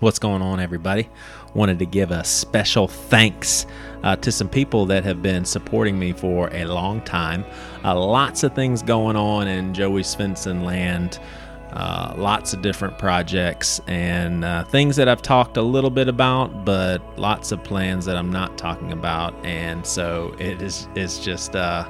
[0.00, 1.08] What's going on, everybody?
[1.54, 3.66] Wanted to give a special thanks
[4.04, 7.44] uh, to some people that have been supporting me for a long time.
[7.82, 11.18] Uh, lots of things going on in Joey Svendsen land.
[11.72, 16.64] Uh, lots of different projects and uh, things that I've talked a little bit about,
[16.64, 19.34] but lots of plans that I'm not talking about.
[19.44, 21.88] And so it is it's just uh,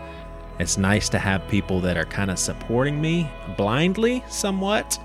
[0.58, 4.98] it's nice to have people that are kind of supporting me blindly, somewhat.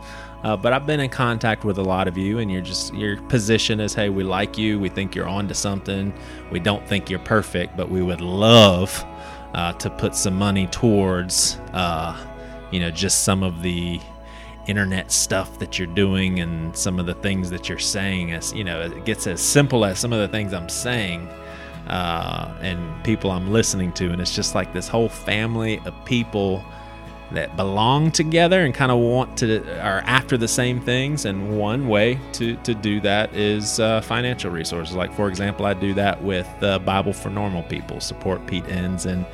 [0.43, 3.21] Uh, but I've been in contact with a lot of you, and you're just your
[3.23, 6.13] position is, hey, we like you, we think you're on to something,
[6.51, 9.05] we don't think you're perfect, but we would love
[9.53, 12.17] uh, to put some money towards, uh,
[12.71, 14.01] you know, just some of the
[14.67, 18.33] internet stuff that you're doing and some of the things that you're saying.
[18.33, 21.29] As you know, it gets as simple as some of the things I'm saying.
[21.87, 26.63] Uh, and people I'm listening to, and it's just like this whole family of people
[27.33, 31.25] that belong together and kind of want to are after the same things.
[31.25, 34.95] And one way to, to do that is uh, financial resources.
[34.95, 39.05] Like for example i do that with uh, bible for normal people support pete enns
[39.05, 39.25] and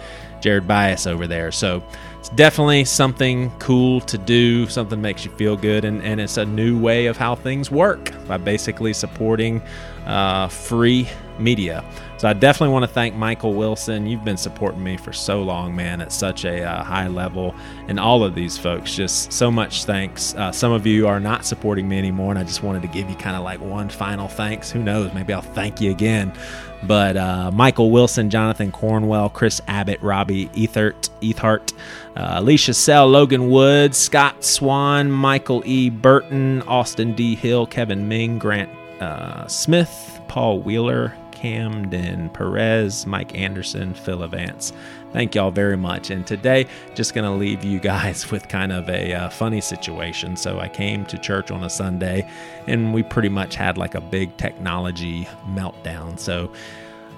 [0.42, 1.52] jared Byas over there.
[1.52, 1.84] So
[2.18, 6.46] it's definitely something cool to do something makes you feel good and, and it's a
[6.46, 9.62] new way of how things work by basically supporting
[10.06, 11.08] uh, free
[11.38, 11.84] media
[12.20, 14.06] so I definitely want to thank Michael Wilson.
[14.06, 17.56] You've been supporting me for so long, man, at such a uh, high level.
[17.88, 20.36] And all of these folks, just so much thanks.
[20.36, 23.10] Uh, some of you are not supporting me anymore, and I just wanted to give
[23.10, 24.70] you kind of like one final thanks.
[24.70, 25.14] Who knows?
[25.14, 26.34] Maybe I'll thank you again.
[26.84, 31.72] But uh, Michael Wilson, Jonathan Cornwell, Chris Abbott, Robbie Ethert, Ethart,
[32.18, 35.90] uh, Alicia Sell, Logan Woods, Scott Swan, Michael E.
[35.90, 37.36] Burton, Austin D.
[37.36, 38.70] Hill, Kevin Ming, Grant
[39.02, 44.74] uh, Smith, Paul Wheeler, Camden Perez, Mike Anderson, Phil Vance.
[45.14, 46.10] Thank y'all very much.
[46.10, 50.36] And today, just going to leave you guys with kind of a uh, funny situation.
[50.36, 52.30] So, I came to church on a Sunday
[52.68, 56.20] and we pretty much had like a big technology meltdown.
[56.20, 56.52] So,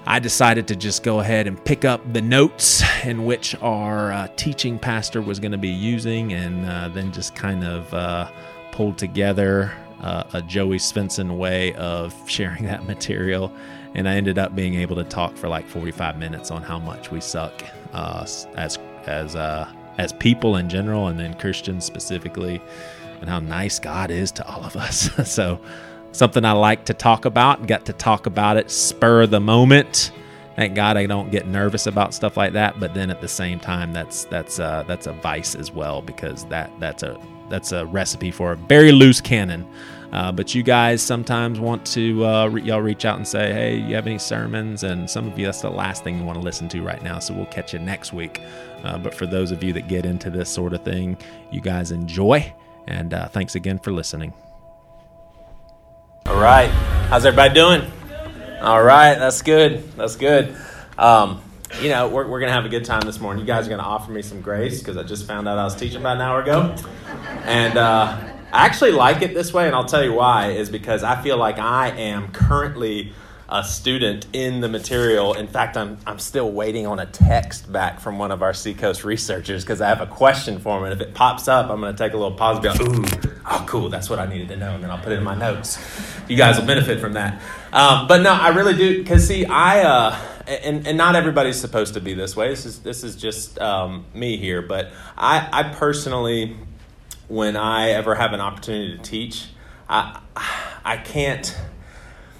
[0.06, 4.28] I decided to just go ahead and pick up the notes in which our uh,
[4.36, 8.30] teaching pastor was going to be using and uh, then just kind of uh,
[8.70, 13.52] pulled together uh, a Joey Svendsen way of sharing that material
[13.94, 17.10] and I ended up being able to talk for like 45 minutes on how much
[17.10, 17.52] we suck
[17.92, 18.26] uh,
[18.56, 22.62] as as uh, as people in general, and then Christians specifically,
[23.20, 25.10] and how nice God is to all of us.
[25.30, 25.60] so,
[26.12, 27.66] something I like to talk about.
[27.66, 30.12] Got to talk about it spur the moment.
[30.56, 32.78] Thank God I don't get nervous about stuff like that.
[32.78, 36.44] But then at the same time, that's that's uh, that's a vice as well because
[36.46, 39.66] that that's a that's a recipe for a very loose cannon
[40.12, 43.76] uh, but you guys sometimes want to uh, re- y'all reach out and say, hey,
[43.76, 44.84] you have any sermons?
[44.84, 47.18] And some of you, that's the last thing you want to listen to right now.
[47.18, 48.42] So we'll catch you next week.
[48.84, 51.16] Uh, but for those of you that get into this sort of thing,
[51.50, 52.52] you guys enjoy.
[52.86, 54.34] And uh, thanks again for listening.
[56.26, 56.68] All right.
[57.08, 57.90] How's everybody doing?
[58.60, 59.14] All right.
[59.14, 59.90] That's good.
[59.96, 60.54] That's good.
[60.98, 61.42] Um,
[61.80, 63.40] you know, we're, we're going to have a good time this morning.
[63.40, 65.64] You guys are going to offer me some grace because I just found out I
[65.64, 66.76] was teaching about an hour ago.
[67.44, 68.20] And, uh,
[68.52, 71.38] I actually like it this way, and I'll tell you why, is because I feel
[71.38, 73.12] like I am currently
[73.48, 75.34] a student in the material.
[75.34, 79.04] In fact, I'm, I'm still waiting on a text back from one of our Seacoast
[79.04, 80.84] researchers because I have a question for him.
[80.84, 82.80] And if it pops up, I'm going to take a little pause and be like,
[82.80, 84.74] ooh, oh, cool, that's what I needed to know.
[84.74, 85.78] And then I'll put it in my notes.
[86.28, 87.42] You guys will benefit from that.
[87.74, 89.02] Um, but no, I really do.
[89.02, 92.48] Because, see, I, uh, and, and not everybody's supposed to be this way.
[92.48, 94.62] This is, this is just um, me here.
[94.62, 96.56] But I, I personally
[97.32, 99.46] when I ever have an opportunity to teach,
[99.88, 100.20] I
[100.84, 101.56] I can't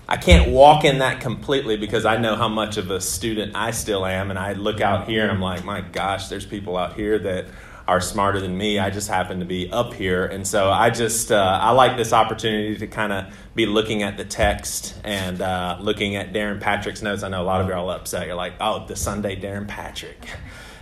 [0.06, 3.70] I can't walk in that completely because I know how much of a student I
[3.70, 6.92] still am, and I look out here and I'm like, my gosh, there's people out
[6.92, 7.47] here that
[7.88, 8.78] are smarter than me.
[8.78, 12.12] I just happen to be up here, and so I just uh, I like this
[12.12, 17.00] opportunity to kind of be looking at the text and uh, looking at Darren Patrick's
[17.00, 17.22] notes.
[17.22, 18.26] I know a lot of you are all upset.
[18.26, 20.28] You're like, oh, the Sunday Darren Patrick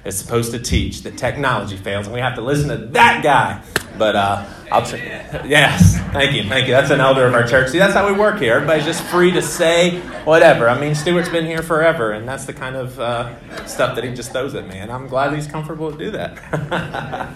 [0.05, 3.63] is supposed to teach that technology fails, and we have to listen to that guy.
[4.01, 6.73] But uh, I'll tr- yes, thank you, thank you.
[6.73, 7.69] That's an elder of our church.
[7.69, 8.55] See, that's how we work here.
[8.55, 10.71] Everybody's just free to say whatever.
[10.71, 14.15] I mean, Stuart's been here forever, and that's the kind of uh, stuff that he
[14.15, 17.35] just throws at me, and I'm glad he's comfortable to do that.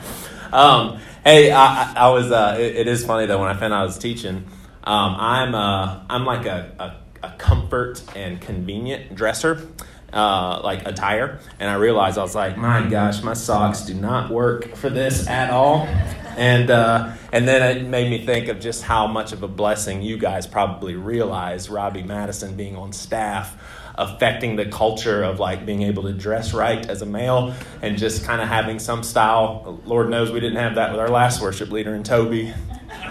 [0.54, 2.32] um, hey, I, I was.
[2.32, 4.46] Uh, it, it is funny though when I found out I was teaching.
[4.84, 9.68] Um, I'm uh, I'm like a, a, a comfort and convenient dresser
[10.14, 14.30] uh, like attire, and I realized I was like, my gosh, my socks do not
[14.30, 15.88] work for this at all.
[16.36, 20.02] And uh, and then it made me think of just how much of a blessing
[20.02, 23.56] you guys probably realize Robbie Madison being on staff
[23.96, 28.24] affecting the culture of like being able to dress right as a male and just
[28.24, 29.80] kind of having some style.
[29.84, 32.52] Lord knows we didn't have that with our last worship leader in Toby.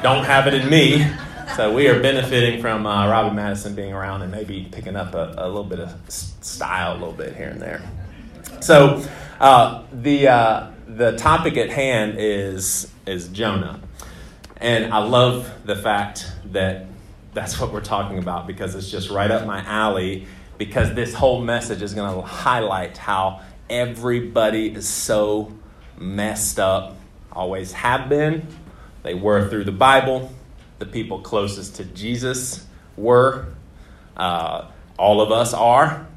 [0.02, 1.08] Don't have it in me.
[1.56, 5.36] so we are benefiting from uh, Robbie Madison being around and maybe picking up a,
[5.38, 7.82] a, little bit of style, a little bit here and there.
[8.62, 9.06] So
[9.40, 13.82] uh, the uh, the topic at hand is is Jonah,
[14.58, 16.88] and I love the fact that
[17.34, 20.28] that's what we're talking about because it's just right up my alley.
[20.58, 25.52] Because this whole message is going to highlight how everybody is so
[25.98, 26.96] messed up,
[27.32, 28.48] always have been.
[29.02, 30.32] They were through the Bible.
[30.80, 32.66] The people closest to Jesus
[32.96, 33.48] were.
[34.16, 36.08] Uh, all of us are.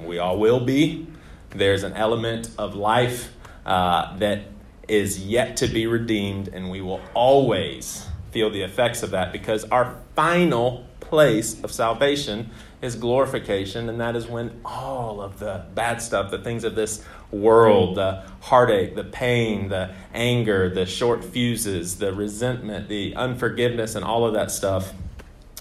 [0.00, 1.06] We all will be.
[1.50, 3.32] There's an element of life
[3.66, 4.44] uh, that
[4.88, 9.64] is yet to be redeemed, and we will always feel the effects of that because
[9.64, 12.50] our final place of salvation
[12.82, 17.04] is glorification, and that is when all of the bad stuff, the things of this
[17.30, 24.04] world, the heartache, the pain, the anger, the short fuses, the resentment, the unforgiveness, and
[24.04, 24.92] all of that stuff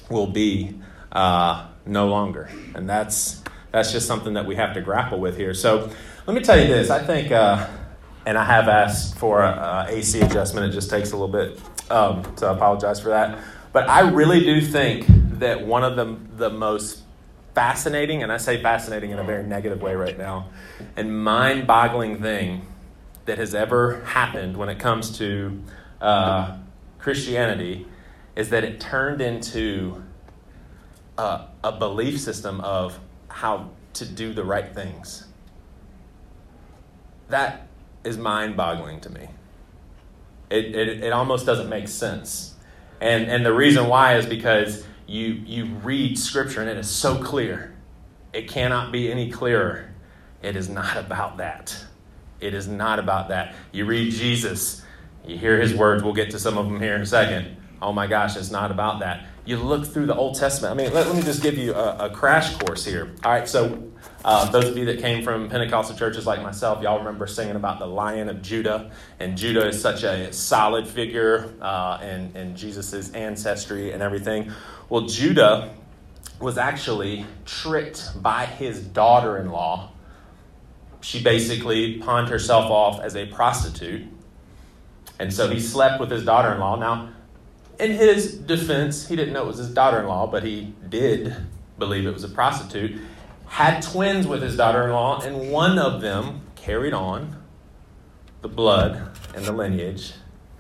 [0.10, 0.80] will be
[1.12, 2.50] uh, no longer.
[2.76, 3.42] And that's
[3.72, 5.54] that's just something that we have to grapple with here.
[5.54, 5.90] So
[6.28, 6.90] let me tell you this.
[6.90, 7.68] I think, uh,
[8.26, 10.68] and I have asked for a, a, AC adjustment.
[10.68, 11.62] It just takes a little bit,
[11.92, 13.40] um, so I apologize for that.
[13.72, 15.06] But I really do think
[15.40, 17.04] that one of the the most
[17.54, 20.50] fascinating, and I say fascinating in a very negative way right now,
[20.96, 22.66] and mind boggling thing
[23.26, 25.62] that has ever happened when it comes to
[26.02, 26.58] uh,
[27.00, 27.88] Christianity
[28.36, 30.04] is that it turned into
[31.18, 33.00] a, a belief system of
[33.30, 35.26] how to do the right things.
[37.30, 37.65] That
[38.06, 39.28] is mind boggling to me.
[40.50, 42.56] It, it, it almost doesn't make sense.
[43.02, 47.22] And, and the reason why is because you, you read Scripture and it is so
[47.22, 47.74] clear.
[48.32, 49.90] It cannot be any clearer.
[50.42, 51.86] It is not about that.
[52.40, 53.56] It is not about that.
[53.72, 54.84] You read Jesus,
[55.26, 56.04] you hear his words.
[56.04, 57.58] We'll get to some of them here in a second.
[57.82, 59.28] Oh my gosh, it's not about that.
[59.46, 60.74] You look through the Old Testament.
[60.74, 63.14] I mean, let, let me just give you a, a, crash course here.
[63.24, 63.92] All right, so
[64.24, 67.78] uh, those of you that came from Pentecostal churches like myself, y'all remember singing about
[67.78, 68.92] the Lion of Judah.
[69.20, 74.52] And Judah is such a solid figure uh, in, in Jesus' ancestry and everything.
[74.90, 75.76] Well, Judah
[76.40, 79.92] was actually tricked by his daughter in law.
[81.02, 84.08] She basically pawned herself off as a prostitute.
[85.20, 86.76] And so he slept with his daughter in law.
[86.76, 87.10] Now,
[87.80, 91.36] in his defense, he didn't know it was his daughter in law, but he did
[91.78, 93.02] believe it was a prostitute.
[93.48, 97.42] Had twins with his daughter in law, and one of them carried on
[98.42, 100.14] the blood and the lineage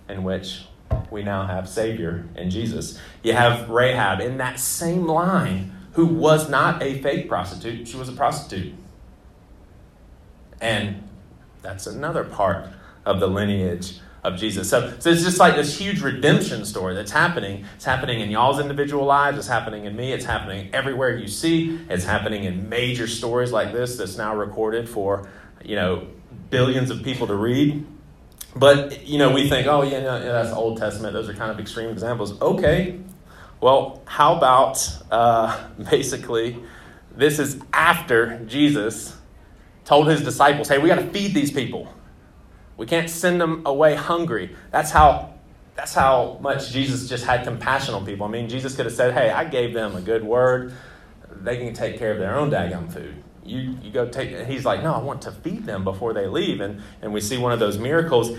[0.09, 0.65] in which
[1.09, 2.99] we now have Savior and Jesus.
[3.23, 8.09] You have Rahab in that same line who was not a fake prostitute, she was
[8.09, 8.73] a prostitute.
[10.59, 11.07] And
[11.61, 12.67] that's another part
[13.05, 14.69] of the lineage of Jesus.
[14.69, 17.65] So, so it's just like this huge redemption story that's happening.
[17.75, 19.37] It's happening in y'all's individual lives.
[19.37, 20.11] It's happening in me.
[20.11, 21.79] It's happening everywhere you see.
[21.89, 25.29] It's happening in major stories like this that's now recorded for,
[25.63, 26.07] you know,
[26.49, 27.85] billions of people to read.
[28.55, 31.13] But, you know, we think, oh, yeah, yeah, that's Old Testament.
[31.13, 32.41] Those are kind of extreme examples.
[32.41, 32.99] Okay.
[33.61, 36.57] Well, how about uh, basically
[37.15, 39.15] this is after Jesus
[39.85, 41.93] told his disciples, hey, we got to feed these people.
[42.77, 44.55] We can't send them away hungry.
[44.71, 45.33] That's how
[45.75, 48.25] that's how much Jesus just had compassion on people.
[48.25, 50.73] I mean, Jesus could have said, Hey, I gave them a good word.
[51.29, 53.23] They can take care of their own daggum food.
[53.43, 56.61] You, you go take he's like, No, I want to feed them before they leave.
[56.61, 58.37] And and we see one of those miracles.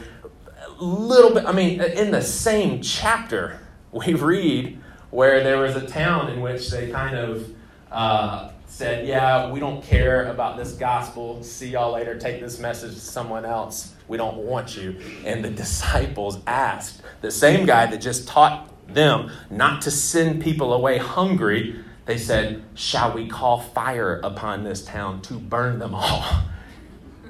[0.78, 3.61] A little bit, I mean, in the same chapter,
[3.92, 4.78] we read
[5.11, 7.54] where there was a town in which they kind of
[7.90, 11.42] uh, said, Yeah, we don't care about this gospel.
[11.42, 12.18] See y'all later.
[12.18, 13.95] Take this message to someone else.
[14.08, 14.96] We don't want you.
[15.25, 20.72] And the disciples asked, the same guy that just taught them not to send people
[20.72, 26.25] away hungry, they said, Shall we call fire upon this town to burn them all?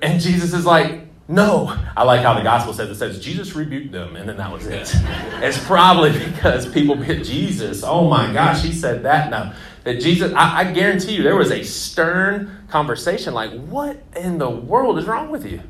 [0.02, 1.76] And Jesus is like, no.
[1.97, 4.66] I like how the gospel says it says Jesus rebuked them, and then that was
[4.66, 4.95] it.
[5.42, 7.83] It's probably because people hit Jesus.
[7.83, 9.54] Oh my gosh, he said that now.
[9.85, 14.50] That Jesus, I, I guarantee you, there was a stern conversation like, what in the
[14.50, 15.62] world is wrong with you?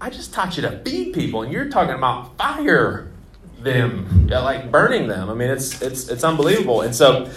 [0.00, 3.10] I just taught you to feed people, and you're talking about fire
[3.58, 5.28] them, yeah, like burning them.
[5.28, 6.80] I mean, it's it's it's unbelievable.
[6.80, 7.30] And so,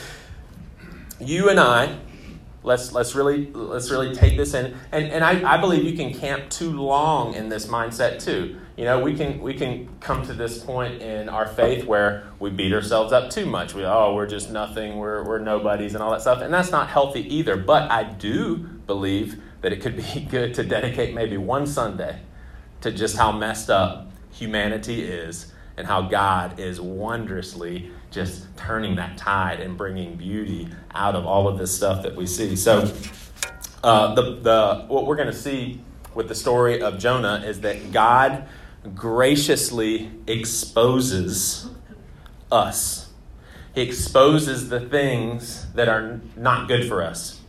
[1.20, 1.98] you and I,
[2.64, 6.14] let's let's really let's really take this in, and and I, I believe you can
[6.14, 8.58] camp too long in this mindset too.
[8.78, 12.50] You know, we can we can come to this point in our faith where we
[12.50, 13.74] beat ourselves up too much.
[13.74, 16.88] We oh we're just nothing, we're we're nobodies, and all that stuff, and that's not
[16.88, 17.58] healthy either.
[17.58, 22.22] But I do believe that it could be good to dedicate maybe one Sunday
[22.84, 29.18] to just how messed up humanity is and how God is wondrously just turning that
[29.18, 32.58] tide and bringing beauty out of all of this stuff that we see.
[32.58, 32.94] So,
[33.84, 35.82] uh, the, the, what we're going to see
[36.14, 38.50] with the story of Jonah is that God
[38.94, 41.70] graciously exposes
[42.52, 43.12] us.
[43.74, 47.40] He exposes the things that are not good for us.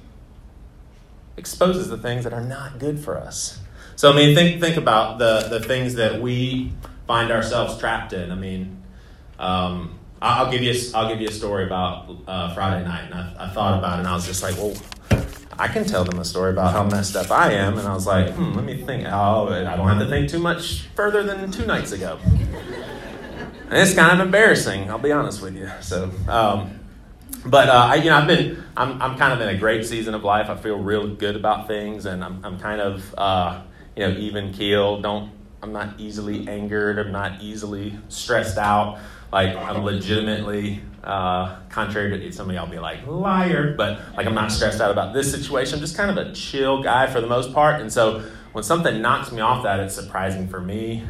[1.36, 3.58] Exposes the things that are not good for us.
[3.96, 6.72] So I mean, think think about the the things that we
[7.06, 8.30] find ourselves trapped in.
[8.30, 8.82] I mean,
[9.38, 13.34] um, I'll give you I'll give you a story about uh, Friday night, and I,
[13.40, 14.74] I, thought about it, and I was just like, well,
[15.58, 18.06] I can tell them a story about how messed up I am, and I was
[18.06, 19.06] like, hmm, let me think.
[19.06, 22.18] Oh, I don't have to think too much further than two nights ago.
[23.70, 25.70] And it's kind of embarrassing, I'll be honest with you.
[25.80, 26.80] So, um,
[27.46, 30.14] but uh, I, you know, I've been, I'm, I'm kind of in a great season
[30.14, 30.48] of life.
[30.48, 33.62] I feel real good about things, and I'm, I'm kind of, uh,
[33.96, 35.00] you know, even keel.
[35.00, 35.30] Don't,
[35.62, 36.98] I'm not easily angered.
[36.98, 38.98] I'm not easily stressed out.
[39.32, 44.34] Like I'm legitimately, uh, contrary to some of y'all be like liar, but like I'm
[44.34, 45.74] not stressed out about this situation.
[45.74, 49.02] I'm just kind of a chill guy for the most part, and so when something
[49.02, 51.04] knocks me off that, it's surprising for me.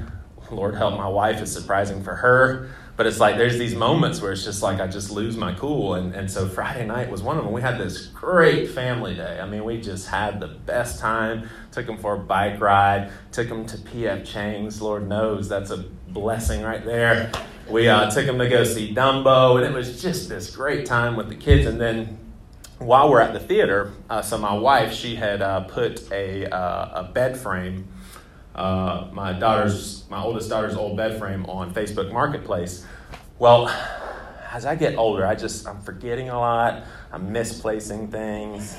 [0.50, 2.70] Lord help my wife, it's surprising for her.
[2.96, 5.94] But it's like there's these moments where it's just like I just lose my cool.
[5.94, 7.52] And, and so Friday night was one of them.
[7.52, 9.40] We had this great family day.
[9.40, 11.48] I mean, we just had the best time.
[11.72, 14.80] Took them for a bike ride, took them to PF Chang's.
[14.80, 17.32] Lord knows that's a blessing right there.
[17.68, 21.16] We uh, took them to go see Dumbo, and it was just this great time
[21.16, 21.66] with the kids.
[21.66, 22.18] And then
[22.78, 27.00] while we're at the theater, uh, so my wife, she had uh, put a, uh,
[27.00, 27.88] a bed frame
[28.54, 32.86] uh, my daughter's, my oldest daughter's old bed frame on Facebook Marketplace.
[33.38, 33.68] Well,
[34.52, 36.84] as I get older, I just I'm forgetting a lot.
[37.12, 38.78] I'm misplacing things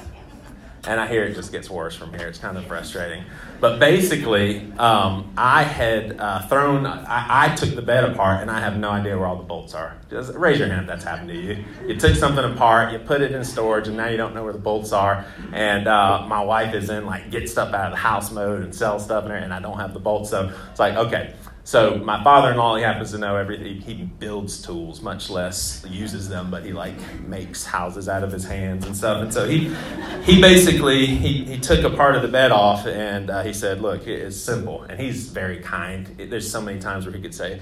[0.87, 2.27] and I hear it just gets worse from here.
[2.27, 3.23] It's kind of frustrating.
[3.59, 8.59] But basically, um, I had uh, thrown, I, I, took the bed apart, and I
[8.59, 9.97] have no idea where all the bolts are.
[10.09, 11.63] Just raise your hand if that's happened to you.
[11.87, 14.53] You took something apart, you put it in storage, and now you don't know where
[14.53, 15.25] the bolts are.
[15.53, 18.75] And uh, my wife is in like get stuff out of the house mode and
[18.75, 20.29] sell stuff, and I don't have the bolts.
[20.29, 21.33] So it's like, okay,
[21.65, 23.81] so my father-in-law, he happens to know everything.
[23.81, 28.45] He builds tools, much less uses them, but he like makes houses out of his
[28.45, 29.23] hands and stuff.
[29.23, 29.73] And so he,
[30.21, 33.81] he basically he, he took a part of the bed off and uh, he said,
[33.81, 36.05] "Look, it's simple." And he's very kind.
[36.29, 37.59] There's so many times where he could say,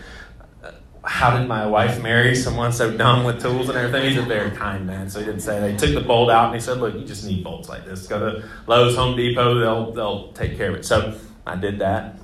[0.61, 0.71] uh,
[1.05, 4.51] "How did my wife marry someone so dumb with tools and everything?" He's a very
[4.51, 5.61] kind man, so he didn't say.
[5.61, 8.05] They took the bolt out and he said, "Look, you just need bolts like this.
[8.05, 9.59] Go to Lowe's, Home Depot.
[9.59, 11.17] They'll they'll take care of it." So
[11.47, 12.17] I did that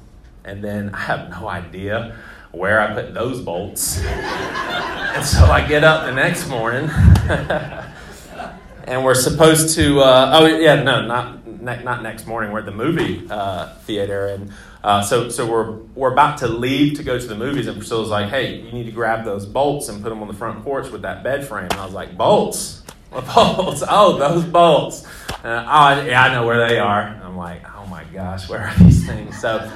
[0.46, 2.18] and then I have no idea
[2.52, 4.02] where I put those bolts.
[4.06, 6.90] and so I get up the next morning,
[8.84, 10.02] and we're supposed to.
[10.02, 12.52] Uh, oh yeah, no, not ne- not next morning.
[12.52, 14.52] We're at the movie uh, theater, and
[14.84, 18.10] uh, so so we're we're about to leave to go to the movies, and Priscilla's
[18.10, 20.90] like, "Hey, you need to grab those bolts and put them on the front porch
[20.90, 22.84] with that bed frame." And I was like, "Bolts."
[23.36, 23.84] Bolts?
[23.90, 25.04] Oh, those bolts.
[25.44, 27.20] Oh, yeah, I know where they are.
[27.24, 29.40] I'm like, oh my gosh, where are these things?
[29.42, 29.72] So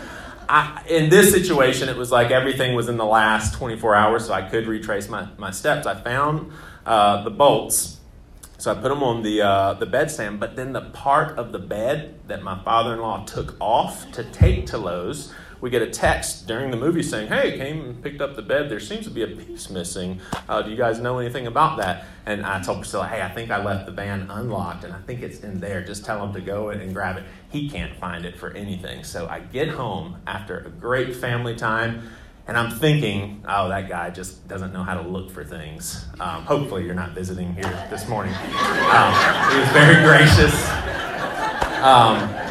[0.50, 4.34] I, in this situation, it was like everything was in the last 24 hours, so
[4.34, 5.86] I could retrace my, my steps.
[5.86, 6.52] I found
[6.86, 8.00] uh, the bolts,
[8.58, 11.60] so I put them on the, uh, the bedstand, but then the part of the
[11.60, 15.34] bed that my father in law took off to take to Lowe's
[15.64, 18.70] we get a text during the movie saying, Hey, came and picked up the bed.
[18.70, 20.20] There seems to be a piece missing.
[20.50, 22.04] Uh, do you guys know anything about that?
[22.26, 25.22] And I told Priscilla, Hey, I think I left the van unlocked and I think
[25.22, 25.82] it's in there.
[25.82, 27.24] Just tell him to go and grab it.
[27.50, 29.06] He can't find it for anything.
[29.06, 32.10] So I get home after a great family time.
[32.46, 36.06] And I'm thinking, oh, that guy just doesn't know how to look for things.
[36.20, 38.34] Um, hopefully, you're not visiting here this morning.
[38.34, 39.14] Um,
[39.50, 40.70] he was very gracious.
[41.82, 42.43] Um,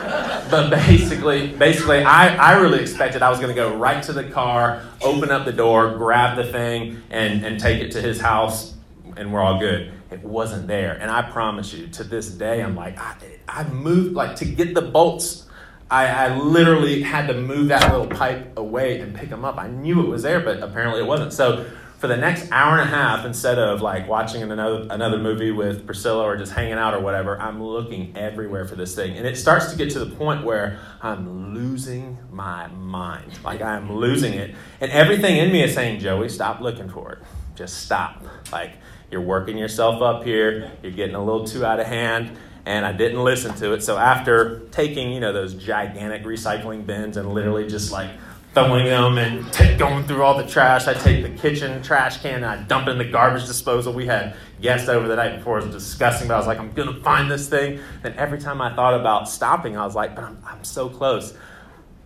[0.52, 4.24] but basically, basically, I, I really expected I was going to go right to the
[4.24, 8.74] car, open up the door, grab the thing, and, and take it to his house,
[9.16, 9.90] and we're all good.
[10.10, 10.92] It wasn't there.
[11.00, 13.16] And I promise you, to this day, I'm like, I,
[13.48, 15.46] I moved, like, to get the bolts,
[15.90, 19.56] I, I literally had to move that little pipe away and pick them up.
[19.56, 21.32] I knew it was there, but apparently it wasn't.
[21.32, 21.64] So
[22.02, 25.86] for the next hour and a half, instead of like watching another another movie with
[25.86, 29.36] Priscilla or just hanging out or whatever, I'm looking everywhere for this thing, and it
[29.36, 33.38] starts to get to the point where I'm losing my mind.
[33.44, 37.18] Like I'm losing it, and everything in me is saying, "Joey, stop looking for it.
[37.54, 38.72] Just stop." Like
[39.12, 40.72] you're working yourself up here.
[40.82, 43.82] You're getting a little too out of hand and I didn't listen to it.
[43.82, 48.10] So after taking, you know, those gigantic recycling bins and literally just like
[48.54, 50.86] throwing them and t- going through all the trash.
[50.86, 53.92] I take the kitchen trash can and I dump it in the garbage disposal.
[53.92, 55.58] We had guests over the night before.
[55.58, 57.80] It was disgusting, but I was like, I'm going to find this thing.
[58.04, 61.34] And every time I thought about stopping, I was like, but I'm, I'm so close.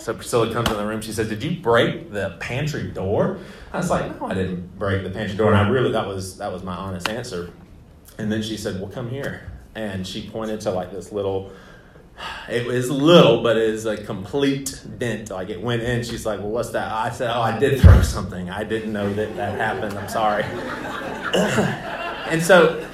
[0.00, 1.02] So Priscilla comes in the room.
[1.02, 3.38] She says, "Did you break the pantry door?"
[3.74, 6.38] I was like, "No, I didn't break the pantry door." And I really that was
[6.38, 7.50] that was my honest answer.
[8.16, 11.50] And then she said, "Well, come here." And she pointed to like this little.
[12.48, 15.30] It was little, but it is a complete dent.
[15.30, 16.02] Like it went in.
[16.02, 18.48] She's like, "Well, what's that?" I said, "Oh, I did throw something.
[18.48, 19.98] I didn't know that that happened.
[19.98, 20.44] I'm sorry."
[22.30, 22.88] and so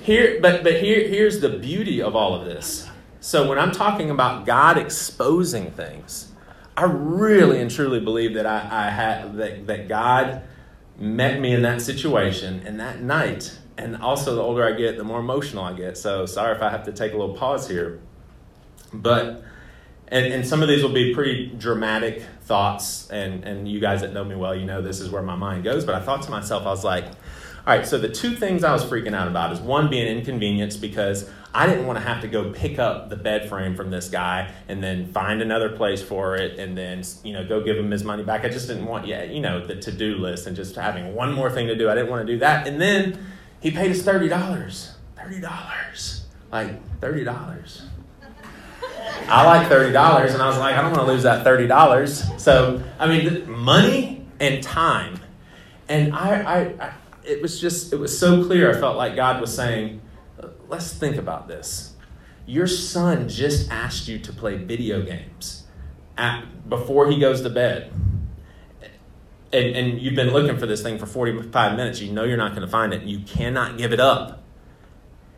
[0.00, 2.88] here, but but here here's the beauty of all of this
[3.22, 6.32] so when I'm talking about God exposing things,
[6.76, 10.42] I really and truly believe that I, I had that, that God
[10.98, 13.56] met me in that situation and that night.
[13.78, 15.96] And also, the older I get, the more emotional I get.
[15.96, 18.00] So sorry if I have to take a little pause here.
[18.92, 19.44] But
[20.08, 24.12] and, and some of these will be pretty dramatic thoughts, and, and you guys that
[24.12, 25.86] know me well, you know this is where my mind goes.
[25.86, 28.72] But I thought to myself, I was like, all right, so the two things I
[28.72, 32.28] was freaking out about is one being inconvenience because I didn't want to have to
[32.28, 36.36] go pick up the bed frame from this guy and then find another place for
[36.36, 38.44] it and then you know go give him his money back.
[38.44, 41.32] I just didn't want yeah you know the to do list and just having one
[41.32, 41.88] more thing to do.
[41.88, 42.66] I didn't want to do that.
[42.66, 43.18] And then
[43.60, 44.94] he paid us thirty dollars.
[45.16, 47.82] Thirty dollars, like thirty dollars.
[49.28, 51.66] I like thirty dollars, and I was like, I don't want to lose that thirty
[51.66, 52.24] dollars.
[52.42, 55.20] So I mean, money and time,
[55.88, 56.92] and I, I, I
[57.24, 58.70] it was just, it was so clear.
[58.76, 60.00] I felt like God was saying,
[60.68, 61.94] let's think about this.
[62.46, 65.64] Your son just asked you to play video games
[66.16, 67.92] at, before he goes to bed.
[69.52, 72.00] And, and you've been looking for this thing for 45 minutes.
[72.00, 73.02] You know you're not going to find it.
[73.02, 74.42] You cannot give it up.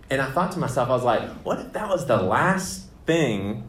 [0.09, 3.65] And I thought to myself, I was like, what if that was the last thing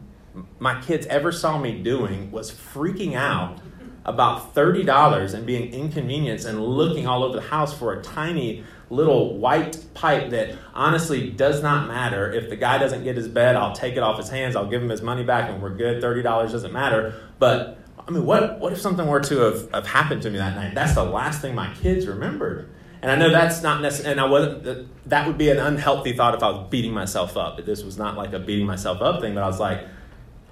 [0.58, 3.60] my kids ever saw me doing was freaking out
[4.04, 9.36] about $30 and being inconvenienced and looking all over the house for a tiny little
[9.38, 12.32] white pipe that honestly does not matter.
[12.32, 14.80] If the guy doesn't get his bed, I'll take it off his hands, I'll give
[14.80, 16.00] him his money back, and we're good.
[16.00, 17.14] $30 doesn't matter.
[17.40, 20.54] But I mean, what, what if something were to have, have happened to me that
[20.54, 20.74] night?
[20.74, 22.70] That's the last thing my kids remembered.
[23.02, 26.34] And I know that's not necessary, and I wasn't, that would be an unhealthy thought
[26.34, 27.64] if I was beating myself up.
[27.64, 29.86] This was not like a beating myself up thing, but I was like,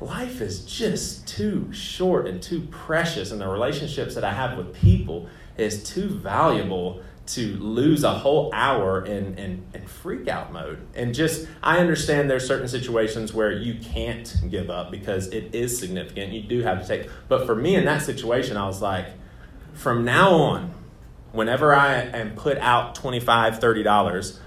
[0.01, 4.75] life is just too short and too precious, and the relationships that I have with
[4.75, 10.87] people is too valuable to lose a whole hour in, in, in freak out mode.
[10.95, 15.79] And just, I understand there's certain situations where you can't give up because it is
[15.79, 16.33] significant.
[16.33, 19.07] You do have to take, but for me in that situation, I was like,
[19.73, 20.75] from now on,
[21.33, 24.39] whenever I am put out $25, $30,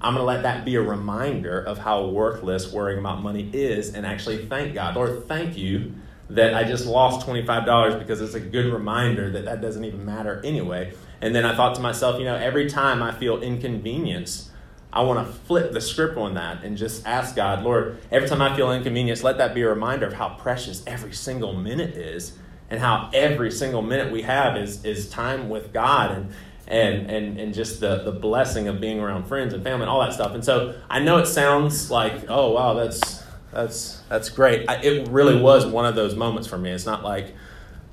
[0.00, 3.94] I'm going to let that be a reminder of how worthless worrying about money is
[3.94, 4.94] and actually thank God.
[4.94, 5.94] Lord, thank you
[6.28, 10.40] that I just lost $25 because it's a good reminder that that doesn't even matter
[10.44, 10.92] anyway.
[11.20, 14.50] And then I thought to myself, you know, every time I feel inconvenience,
[14.92, 18.42] I want to flip the script on that and just ask God, Lord, every time
[18.42, 22.36] I feel inconvenience, let that be a reminder of how precious every single minute is
[22.70, 26.10] and how every single minute we have is, is time with God.
[26.12, 26.32] And,
[26.68, 30.00] and and and just the the blessing of being around friends and family and all
[30.00, 30.34] that stuff.
[30.34, 34.68] And so I know it sounds like oh wow that's that's that's great.
[34.68, 36.70] I, it really was one of those moments for me.
[36.70, 37.34] It's not like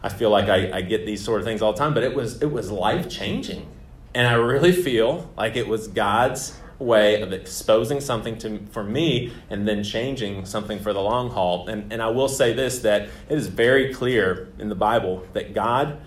[0.01, 2.13] I feel like I, I get these sort of things all the time, but it
[2.13, 3.67] was it was life changing,
[4.13, 9.31] and I really feel like it was God's way of exposing something to for me
[9.49, 11.67] and then changing something for the long haul.
[11.67, 15.53] And and I will say this that it is very clear in the Bible that
[15.53, 16.01] God,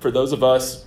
[0.00, 0.85] for those of us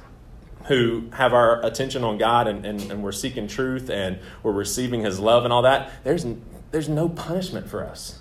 [0.69, 5.01] who have our attention on God and, and, and we're seeking truth and we're receiving
[5.01, 6.25] His love and all that, there's,
[6.69, 8.19] there's no punishment for us.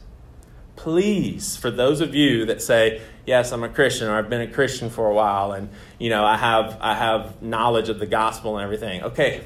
[0.74, 4.50] Please, for those of you that say, yes, I'm a Christian or I've been a
[4.50, 8.56] Christian for a while and, you know, I have, I have knowledge of the gospel
[8.56, 9.02] and everything.
[9.02, 9.44] Okay,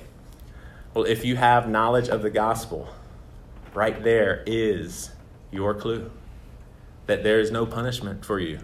[0.95, 2.89] well, if you have knowledge of the gospel,
[3.75, 5.11] right there is
[5.51, 6.09] your clue
[7.07, 8.61] that there is no punishment for you.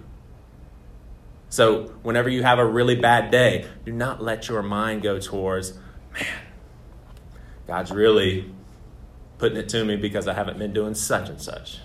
[1.51, 5.73] So, whenever you have a really bad day, do not let your mind go towards,
[6.13, 6.27] man,
[7.67, 8.53] God's really
[9.39, 11.79] putting it to me because I haven't been doing such and such.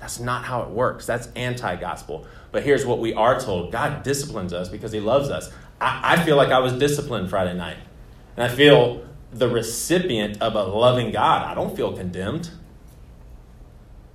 [0.00, 1.06] That's not how it works.
[1.06, 2.26] That's anti gospel.
[2.52, 5.52] But here's what we are told God disciplines us because He loves us.
[5.80, 7.76] I, I, feel like I was disciplined Friday night.
[8.36, 11.46] And I feel the recipient of a loving God.
[11.46, 12.50] I don't feel condemned.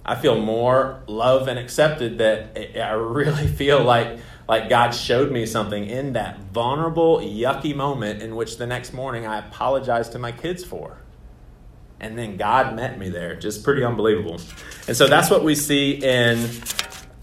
[0.04, 5.46] I feel more loved and accepted that I really feel like like God showed me
[5.46, 10.32] something in that vulnerable, yucky moment in which the next morning I apologized to my
[10.32, 11.02] kids for.
[12.00, 13.36] And then God met me there.
[13.36, 14.40] Just pretty unbelievable.
[14.88, 16.50] And so that's what we see in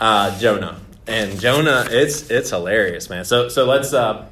[0.00, 0.80] uh, Jonah.
[1.06, 3.24] And Jonah, it's it's hilarious, man.
[3.24, 4.28] So so let's uh,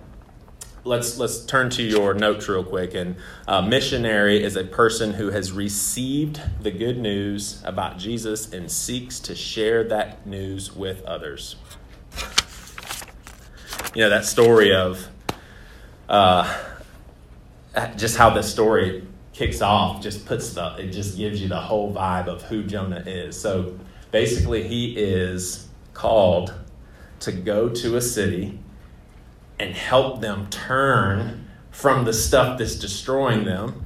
[0.85, 2.95] let's let's turn to your notes real quick.
[2.95, 8.71] And uh, missionary is a person who has received the good news about Jesus and
[8.71, 11.57] seeks to share that news with others.
[13.95, 15.09] You know that story of
[16.09, 16.65] uh,
[17.97, 20.01] just how this story kicks off.
[20.01, 23.41] Just puts the it just gives you the whole vibe of who Jonah is.
[23.41, 23.79] So
[24.13, 26.55] basically, he is called
[27.21, 28.59] to go to a city
[29.59, 33.85] and help them turn from the stuff that's destroying them.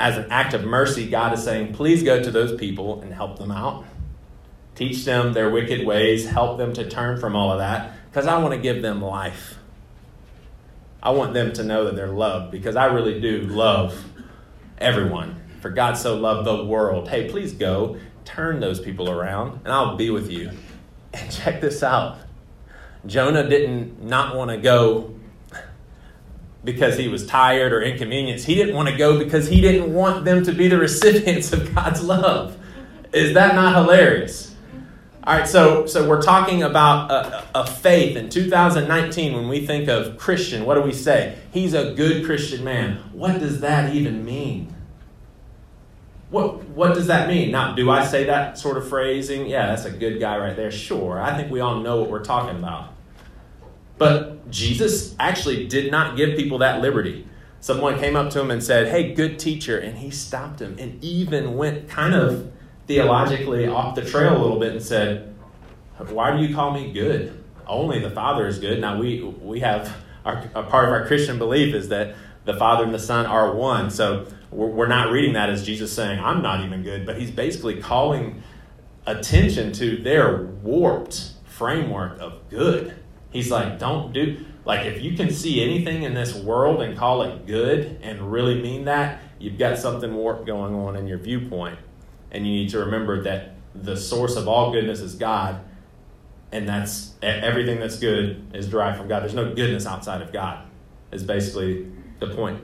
[0.00, 3.38] As an act of mercy, God is saying, please go to those people and help
[3.38, 3.84] them out.
[4.74, 8.38] Teach them their wicked ways, help them to turn from all of that, because I
[8.38, 9.56] want to give them life.
[11.02, 14.04] I want them to know that they're loved because I really do love
[14.78, 15.42] everyone.
[15.60, 17.08] For God so loved the world.
[17.08, 20.50] Hey, please go, turn those people around, and I'll be with you.
[21.12, 22.18] And check this out
[23.06, 25.14] Jonah didn't not want to go
[26.64, 28.44] because he was tired or inconvenienced.
[28.44, 31.74] He didn't want to go because he didn't want them to be the recipients of
[31.74, 32.58] God's love.
[33.12, 34.47] Is that not hilarious?
[35.28, 39.34] All right, so so we're talking about a, a, faith in 2019.
[39.34, 41.36] When we think of Christian, what do we say?
[41.52, 42.96] He's a good Christian man.
[43.12, 44.74] What does that even mean?
[46.30, 47.50] What, what does that mean?
[47.50, 49.46] Now, do I say that sort of phrasing?
[49.46, 50.70] Yeah, that's a good guy right there.
[50.70, 51.20] Sure.
[51.20, 52.94] I think we all know what we're talking about.
[53.98, 57.28] But Jesus actually did not give people that liberty.
[57.60, 59.78] Someone came up to him and said, Hey, good teacher.
[59.78, 62.50] And he stopped him and even went kind of
[62.88, 65.34] theologically off the trail a little bit and said,
[66.08, 67.44] Why do you call me good?
[67.66, 68.80] Only the Father is good.
[68.80, 72.84] Now, we, we have our, a part of our Christian belief is that the Father
[72.84, 73.90] and the Son are one.
[73.90, 77.80] So we're not reading that as Jesus saying, I'm not even good, but he's basically
[77.80, 78.42] calling
[79.06, 82.94] attention to their warped framework of good.
[83.30, 87.20] He's like, don't do, like, if you can see anything in this world and call
[87.22, 91.78] it good and really mean that, you've got something warped going on in your viewpoint.
[92.30, 95.60] And you need to remember that the source of all goodness is God,
[96.52, 99.22] and that's everything that's good is derived from God.
[99.22, 100.66] There's no goodness outside of God,
[101.12, 102.62] is basically the point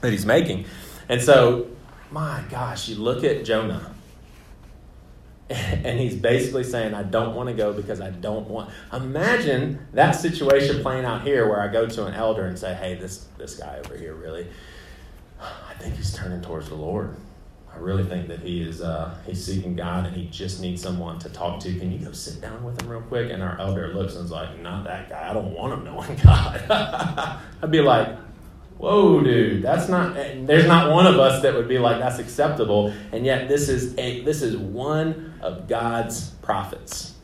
[0.00, 0.66] that he's making.
[1.08, 1.68] And so,
[2.10, 3.92] my gosh, you look at Jonah,
[5.48, 8.70] and he's basically saying, I don't want to go because I don't want.
[8.92, 12.94] Imagine that situation playing out here where I go to an elder and say, Hey,
[12.96, 14.48] this, this guy over here really,
[15.40, 17.14] I think he's turning towards the Lord.
[17.76, 21.18] I really think that he is uh, he's seeking God and he just needs someone
[21.18, 21.78] to talk to.
[21.78, 23.30] Can you go sit down with him real quick?
[23.30, 25.30] And our elder looks and is like, Not that guy.
[25.30, 26.64] I don't want him knowing God.
[27.62, 28.16] I'd be like,
[28.78, 30.14] whoa, dude, that's not.
[30.14, 33.96] There's not one of us that would be like that's acceptable, and yet this is
[33.98, 37.14] a, this is one of God's prophets.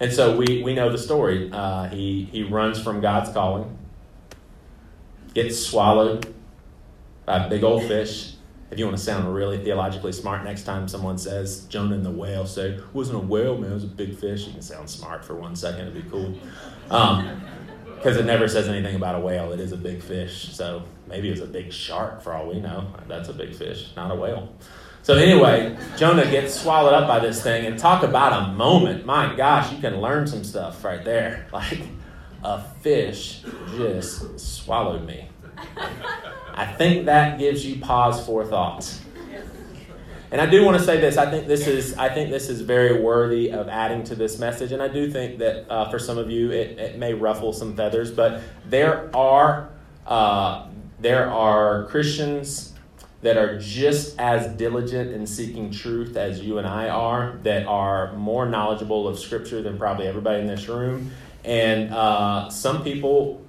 [0.00, 1.48] And so we, we know the story.
[1.52, 3.78] Uh, he, he runs from God's calling,
[5.32, 6.34] gets swallowed
[7.24, 8.34] by a big old fish.
[8.72, 12.10] If you want to sound really theologically smart, next time someone says Jonah and the
[12.10, 14.46] whale, say, it wasn't a whale, man, it was a big fish.
[14.46, 16.34] You can sound smart for one second, it'd be cool.
[16.90, 17.42] Um,
[18.02, 19.52] because it never says anything about a whale.
[19.52, 20.48] It is a big fish.
[20.54, 22.92] So maybe it's a big shark for all we know.
[23.06, 24.52] That's a big fish, not a whale.
[25.02, 29.04] So anyway, Jonah gets swallowed up by this thing and talk about a moment.
[29.04, 31.46] My gosh, you can learn some stuff right there.
[31.52, 31.80] Like
[32.42, 33.42] a fish
[33.76, 35.28] just swallowed me.
[36.54, 38.98] I think that gives you pause for thought.
[40.30, 41.18] And I do want to say this.
[41.18, 44.72] I think this is I think this is very worthy of adding to this message.
[44.72, 47.76] And I do think that uh, for some of you it, it, may ruffle some
[47.76, 49.68] feathers, but there are
[50.06, 50.68] uh,
[51.00, 52.72] there are Christians
[53.20, 58.12] that are just as diligent in seeking truth as you and I are, that are
[58.14, 61.12] more knowledgeable of Scripture than probably everybody in this room.
[61.44, 63.44] And uh, some people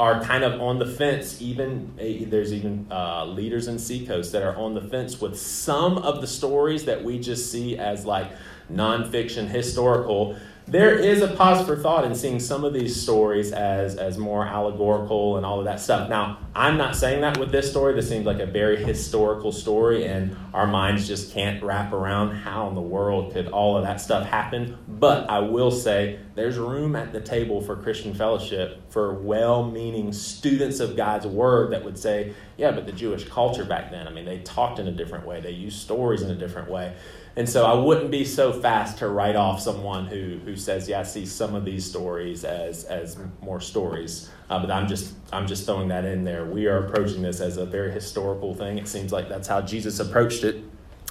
[0.00, 1.42] are kind of on the fence.
[1.42, 1.92] Even
[2.30, 6.26] there's even uh, leaders in Seacoast that are on the fence with some of the
[6.26, 8.32] stories that we just see as like
[8.72, 10.36] nonfiction, historical
[10.70, 14.46] there is a pause for thought in seeing some of these stories as as more
[14.46, 16.08] allegorical and all of that stuff.
[16.08, 17.94] Now, I'm not saying that with this story.
[17.94, 22.68] This seems like a very historical story, and our minds just can't wrap around how
[22.68, 24.78] in the world could all of that stuff happen.
[24.86, 30.80] But I will say there's room at the table for Christian fellowship for well-meaning students
[30.80, 34.24] of God's word that would say, yeah, but the Jewish culture back then, I mean,
[34.24, 35.40] they talked in a different way.
[35.40, 36.94] They used stories in a different way.
[37.36, 41.00] And so I wouldn't be so fast to write off someone who, who says, "Yeah,
[41.00, 45.46] I see some of these stories as as more stories." Uh, but I'm just I'm
[45.46, 46.44] just throwing that in there.
[46.44, 48.78] We are approaching this as a very historical thing.
[48.78, 50.64] It seems like that's how Jesus approached it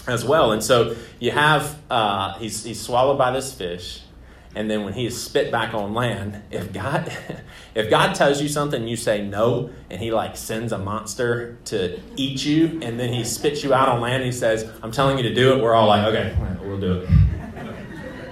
[0.07, 0.51] as well.
[0.51, 4.01] And so you have uh, he's he's swallowed by this fish,
[4.55, 7.11] and then when he is spit back on land, if God
[7.75, 11.99] if God tells you something you say no and he like sends a monster to
[12.15, 15.17] eat you and then he spits you out on land and he says, I'm telling
[15.17, 17.09] you to do it, we're all like, okay, we'll do it.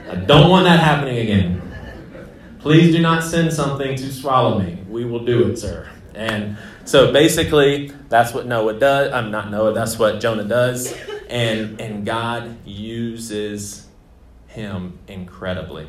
[0.10, 1.62] I don't want that happening again.
[2.60, 4.84] Please do not send something to swallow me.
[4.89, 5.89] We will do it, sir.
[6.15, 9.13] And so basically, that's what Noah does.
[9.13, 10.93] I'm not Noah, that's what Jonah does.
[11.30, 13.88] And, and God uses
[14.47, 15.88] him incredibly.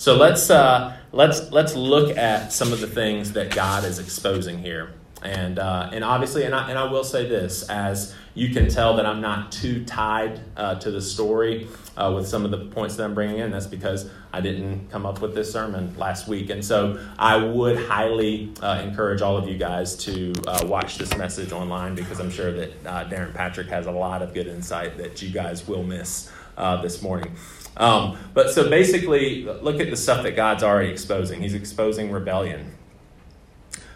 [0.00, 4.58] So let's, uh, let's, let's look at some of the things that God is exposing
[4.58, 4.94] here.
[5.20, 8.96] And, uh, and obviously, and I, and I will say this, as you can tell
[8.96, 12.96] that I'm not too tied uh, to the story uh, with some of the points
[12.96, 13.50] that I'm bringing in.
[13.50, 16.48] That's because I didn't come up with this sermon last week.
[16.48, 21.14] And so I would highly uh, encourage all of you guys to uh, watch this
[21.18, 24.96] message online because I'm sure that uh, Darren Patrick has a lot of good insight
[24.96, 27.36] that you guys will miss uh, this morning.
[27.76, 31.40] Um, but so basically, look at the stuff that God's already exposing.
[31.40, 32.74] He's exposing rebellion.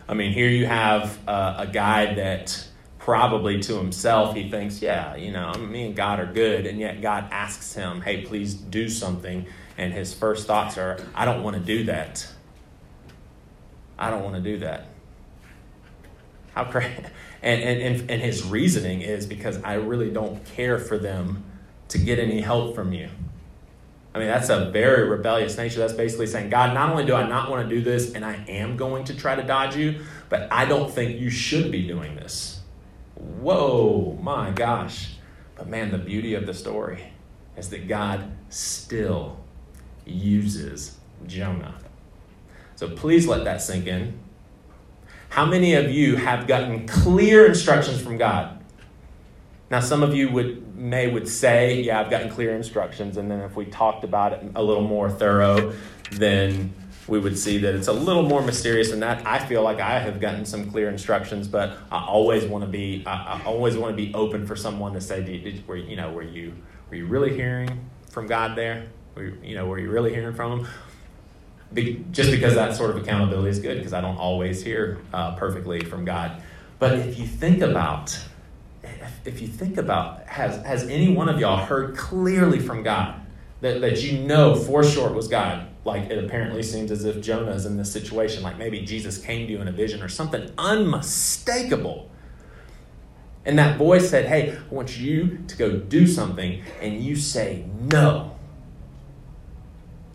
[0.08, 5.14] I mean, here you have uh, a guy that probably to himself he thinks, yeah,
[5.14, 8.88] you know, me and God are good, and yet God asks him, hey, please do
[8.88, 12.26] something, and his first thoughts are, I don't want to do that.
[13.98, 14.86] I don't want to do that.
[16.54, 16.94] How crazy.
[17.42, 21.44] And, and, and his reasoning is because I really don't care for them
[21.88, 23.10] to get any help from you.
[24.14, 25.80] I mean, that's a very rebellious nature.
[25.80, 28.44] That's basically saying, God, not only do I not want to do this, and I
[28.46, 32.14] am going to try to dodge you, but I don't think you should be doing
[32.14, 32.60] this.
[33.16, 35.16] Whoa, my gosh.
[35.56, 37.12] But man, the beauty of the story
[37.56, 39.40] is that God still
[40.04, 40.96] uses
[41.26, 41.74] Jonah.
[42.76, 44.18] So please let that sink in.
[45.28, 48.53] How many of you have gotten clear instructions from God?
[49.74, 53.40] Now, some of you would may would say, "Yeah, I've gotten clear instructions," and then
[53.40, 55.72] if we talked about it a little more thorough,
[56.12, 56.72] then
[57.08, 59.26] we would see that it's a little more mysterious than that.
[59.26, 63.02] I feel like I have gotten some clear instructions, but I always want to be
[63.04, 66.12] I, I always want to be open for someone to say, did, were you know
[66.12, 66.52] were you
[66.88, 68.86] were you really hearing from God there?
[69.16, 70.68] Were you, you know were you really hearing from Him?
[71.72, 75.34] Be, just because that sort of accountability is good, because I don't always hear uh,
[75.34, 76.40] perfectly from God.
[76.78, 78.16] But if you think about
[79.24, 83.20] if you think about has has any one of y'all heard clearly from God
[83.60, 85.68] that, that you know for sure was God?
[85.84, 89.46] Like it apparently seems as if Jonah is in this situation, like maybe Jesus came
[89.46, 92.10] to you in a vision or something unmistakable.
[93.44, 97.66] And that voice said, Hey, I want you to go do something, and you say
[97.78, 98.36] no.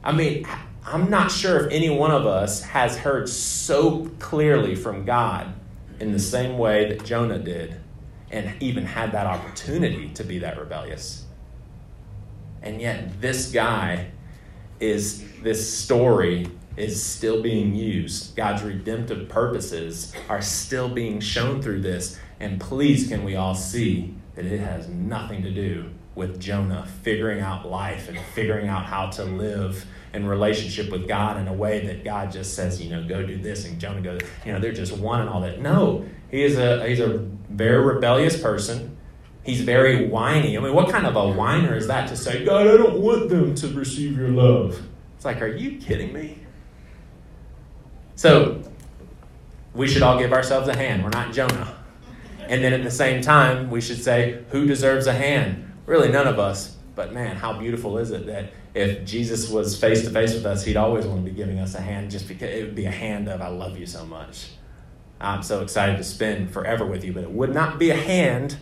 [0.03, 0.47] I mean,
[0.86, 5.53] I'm not sure if any one of us has heard so clearly from God
[5.99, 7.79] in the same way that Jonah did
[8.32, 11.26] and even had that opportunity to be that rebellious.
[12.62, 14.12] And yet, this guy
[14.80, 18.36] is, this story is still being used.
[18.36, 22.20] God's redemptive purposes are still being shown through this.
[22.39, 27.39] And please, can we all see that it has nothing to do with Jonah figuring
[27.39, 31.86] out life and figuring out how to live in relationship with God in a way
[31.86, 34.74] that God just says, you know, go do this, and Jonah goes, you know, they're
[34.74, 35.62] just one and all that.
[35.62, 37.18] No, he is a he's a
[37.50, 38.98] very rebellious person.
[39.44, 40.58] He's very whiny.
[40.58, 43.30] I mean, what kind of a whiner is that to say, God, I don't want
[43.30, 44.80] them to receive your love?
[45.15, 46.39] It's like, are you kidding me?
[48.15, 48.62] So,
[49.74, 51.04] we should all give ourselves a hand.
[51.04, 51.76] We're not Jonah.
[52.48, 55.72] And then at the same time, we should say, who deserves a hand?
[55.86, 56.76] Really, none of us.
[56.96, 60.65] But man, how beautiful is it that if Jesus was face to face with us,
[60.65, 62.92] he'd always want to be giving us a hand just because it would be a
[62.92, 64.50] hand of, I love you so much.
[65.21, 68.58] I'm so excited to spend forever with you, but it would not be a hand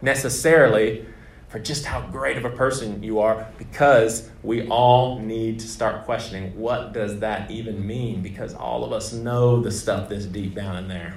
[0.00, 1.04] necessarily
[1.48, 6.04] for just how great of a person you are because we all need to start
[6.04, 10.54] questioning what does that even mean because all of us know the stuff that's deep
[10.54, 11.16] down in there.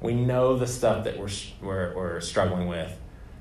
[0.00, 1.28] We know the stuff that we're,
[1.60, 2.96] we're, we're struggling with.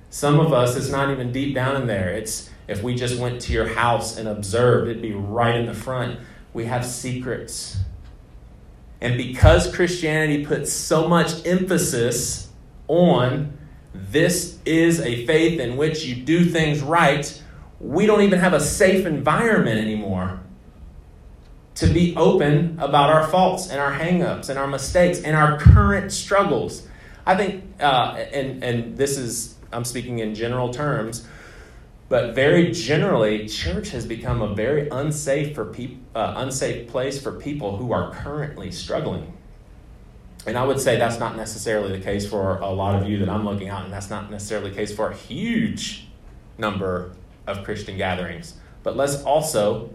[0.09, 2.09] Some of us it's not even deep down in there.
[2.09, 5.73] It's if we just went to your house and observed it'd be right in the
[5.73, 6.19] front.
[6.51, 7.77] We have secrets
[9.01, 12.49] and because Christianity puts so much emphasis
[12.87, 13.57] on
[13.93, 17.41] this is a faith in which you do things right,
[17.79, 20.41] we don't even have a safe environment anymore
[21.75, 26.11] to be open about our faults and our hangups and our mistakes and our current
[26.11, 26.85] struggles.
[27.25, 31.25] I think, uh, and, and this is, I'm speaking in general terms,
[32.09, 37.31] but very generally, church has become a very unsafe for peop- uh, unsafe place for
[37.33, 39.33] people who are currently struggling.
[40.47, 43.29] And I would say that's not necessarily the case for a lot of you that
[43.29, 46.07] I'm looking at, and that's not necessarily the case for a huge
[46.57, 47.11] number
[47.45, 48.55] of Christian gatherings.
[48.81, 49.91] But let's also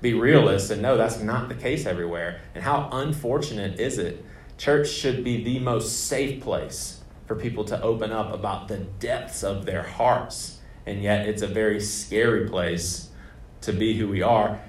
[0.00, 2.40] be realists and know that's not the case everywhere.
[2.54, 4.24] And how unfortunate is it?
[4.58, 9.44] Church should be the most safe place for people to open up about the depths
[9.44, 10.58] of their hearts.
[10.86, 13.10] And yet, it's a very scary place
[13.62, 14.60] to be who we are.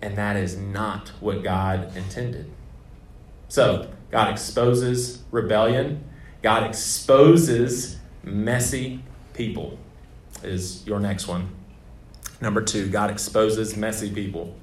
[0.00, 2.50] And that is not what God intended.
[3.48, 6.04] So, God exposes rebellion,
[6.42, 9.02] God exposes messy
[9.34, 9.78] people,
[10.42, 11.48] is your next one.
[12.40, 14.56] Number two, God exposes messy people.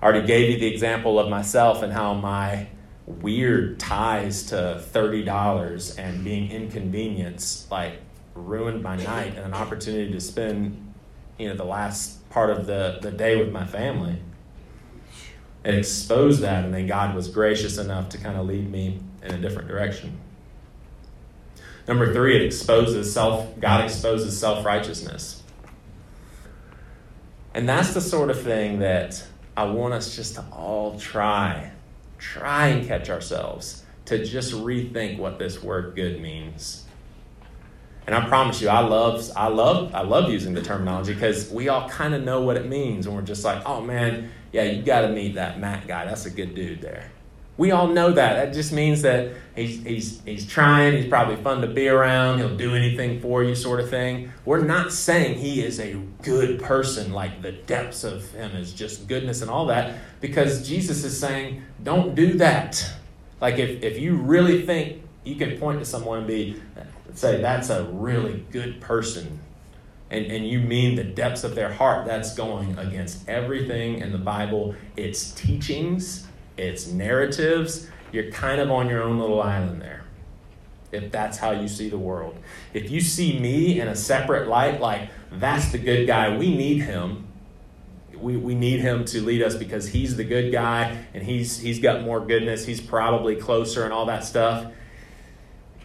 [0.00, 2.68] I already gave you the example of myself and how my
[3.06, 8.00] weird ties to $30 and being inconvenienced like
[8.34, 10.92] ruined my night and an opportunity to spend
[11.38, 14.18] you know the last part of the, the day with my family.
[15.64, 19.32] It exposed that and then god was gracious enough to kind of lead me in
[19.32, 20.18] a different direction.
[21.86, 25.42] Number three it exposes self god exposes self-righteousness.
[27.54, 29.24] And that's the sort of thing that
[29.56, 31.70] i want us just to all try
[32.18, 36.86] try and catch ourselves to just rethink what this word good means
[38.06, 41.68] and I promise you, I love, I love, I love using the terminology because we
[41.68, 44.82] all kind of know what it means, and we're just like, oh man, yeah, you
[44.82, 46.04] got to meet that Matt guy.
[46.04, 47.10] That's a good dude there.
[47.58, 48.34] We all know that.
[48.34, 50.96] That just means that he's he's he's trying.
[50.96, 52.38] He's probably fun to be around.
[52.38, 54.32] He'll do anything for you, sort of thing.
[54.46, 59.06] We're not saying he is a good person, like the depths of him is just
[59.06, 62.90] goodness and all that, because Jesus is saying, don't do that.
[63.40, 66.60] Like if if you really think you can point to someone and be
[67.14, 69.40] say that's a really good person
[70.12, 74.18] and, and you mean the depths of their heart, that's going against everything in the
[74.18, 74.74] Bible.
[74.94, 76.26] It's teachings,
[76.58, 77.88] it's narratives.
[78.12, 80.04] You're kind of on your own little island there,
[80.92, 82.36] if that's how you see the world.
[82.74, 86.82] If you see me in a separate light, like that's the good guy, we need
[86.82, 87.26] him.
[88.14, 91.80] We, we need him to lead us because he's the good guy and he's, he's
[91.80, 92.66] got more goodness.
[92.66, 94.66] He's probably closer and all that stuff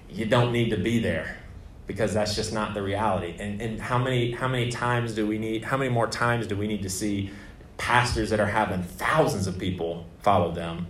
[0.09, 1.37] you don't need to be there
[1.85, 3.35] because that's just not the reality.
[3.39, 6.55] And, and how many how many times do we need how many more times do
[6.55, 7.31] we need to see
[7.77, 10.87] pastors that are having thousands of people follow them?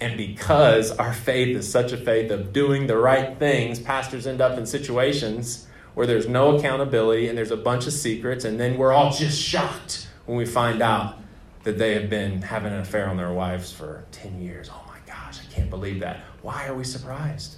[0.00, 4.40] And because our faith is such a faith of doing the right things, pastors end
[4.40, 8.78] up in situations where there's no accountability and there's a bunch of secrets, and then
[8.78, 11.18] we're all just shocked when we find out
[11.64, 14.70] that they have been having an affair on their wives for 10 years.
[14.72, 16.20] Oh my gosh, I can't believe that.
[16.40, 17.56] Why are we surprised?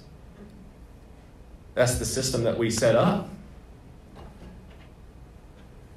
[1.73, 3.29] That's the system that we set up.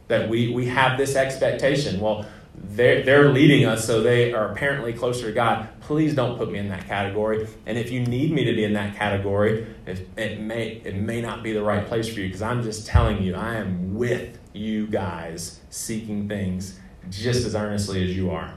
[0.08, 2.00] That we, we have this expectation.
[2.00, 5.68] Well, they're, they're leading us, so they are apparently closer to God.
[5.80, 7.46] Please don't put me in that category.
[7.66, 11.20] And if you need me to be in that category, it, it, may, it may
[11.20, 14.38] not be the right place for you because I'm just telling you, I am with
[14.52, 16.78] you guys seeking things
[17.10, 18.54] just as earnestly as you are.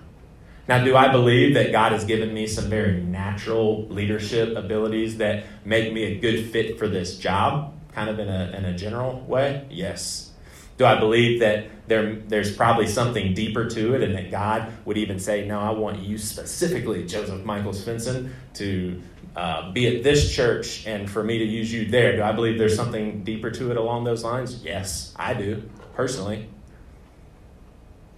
[0.70, 5.46] Now, do I believe that God has given me some very natural leadership abilities that
[5.66, 9.20] make me a good fit for this job, kind of in a, in a general
[9.22, 9.66] way?
[9.72, 10.32] Yes.
[10.78, 14.98] Do I believe that there, there's probably something deeper to it and that God would
[15.00, 19.02] even say, No, I want you specifically, Joseph Michael Svendsen, to
[19.36, 22.16] uh, be at this church and for me to use you there?
[22.16, 24.64] Do I believe there's something deeper to it along those lines?
[24.64, 25.64] Yes, I do,
[25.96, 26.48] personally.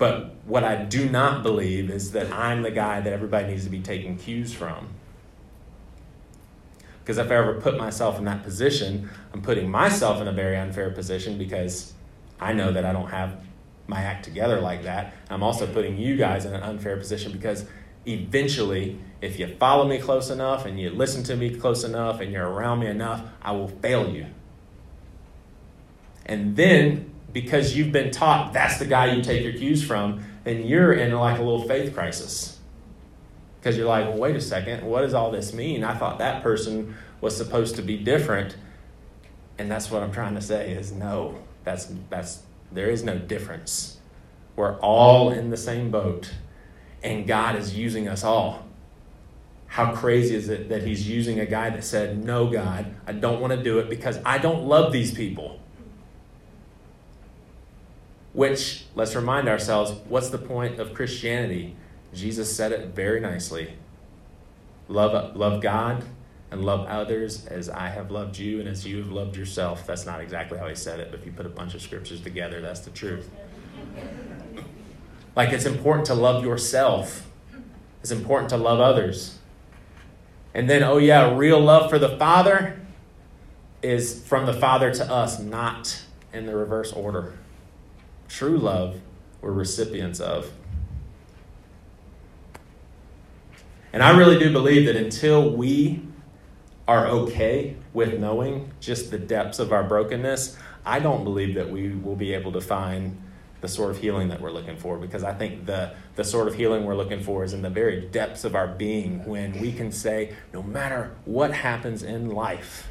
[0.01, 3.69] But what I do not believe is that I'm the guy that everybody needs to
[3.69, 4.89] be taking cues from.
[6.99, 10.57] Because if I ever put myself in that position, I'm putting myself in a very
[10.57, 11.93] unfair position because
[12.39, 13.45] I know that I don't have
[13.85, 15.13] my act together like that.
[15.29, 17.67] I'm also putting you guys in an unfair position because
[18.07, 22.31] eventually, if you follow me close enough and you listen to me close enough and
[22.31, 24.25] you're around me enough, I will fail you.
[26.25, 30.67] And then because you've been taught that's the guy you take your cues from, and
[30.67, 32.59] you're in like a little faith crisis.
[33.59, 35.83] Because you're like, well, wait a second, what does all this mean?
[35.83, 38.55] I thought that person was supposed to be different.
[39.57, 42.41] And that's what I'm trying to say is no, that's that's
[42.71, 43.99] there is no difference.
[44.55, 46.33] We're all in the same boat,
[47.03, 48.65] and God is using us all.
[49.67, 53.39] How crazy is it that He's using a guy that said, No, God, I don't
[53.39, 55.60] want to do it because I don't love these people.
[58.33, 61.75] Which, let's remind ourselves, what's the point of Christianity?
[62.13, 63.73] Jesus said it very nicely.
[64.87, 66.03] Love, love God
[66.49, 69.85] and love others as I have loved you and as you have loved yourself.
[69.85, 72.21] That's not exactly how he said it, but if you put a bunch of scriptures
[72.21, 73.29] together, that's the truth.
[75.35, 77.29] Like it's important to love yourself,
[78.01, 79.39] it's important to love others.
[80.53, 82.79] And then, oh yeah, real love for the Father
[83.81, 86.01] is from the Father to us, not
[86.33, 87.37] in the reverse order
[88.31, 88.99] true love
[89.41, 90.51] we're recipients of.
[93.93, 96.01] And I really do believe that until we
[96.87, 101.89] are okay with knowing just the depths of our brokenness, I don't believe that we
[101.89, 103.21] will be able to find
[103.59, 106.55] the sort of healing that we're looking for because I think the, the sort of
[106.55, 109.91] healing we're looking for is in the very depths of our being when we can
[109.91, 112.87] say, no matter what happens in life,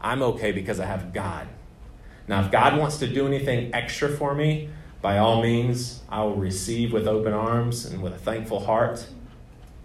[0.00, 1.46] I'm okay because I have God
[2.28, 4.70] now, if God wants to do anything extra for me,
[5.02, 9.06] by all means, I will receive with open arms and with a thankful heart.